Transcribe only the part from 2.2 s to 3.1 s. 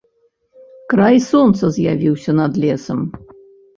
над лесам.